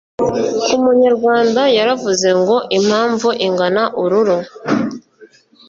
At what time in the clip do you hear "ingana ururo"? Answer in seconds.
3.45-4.37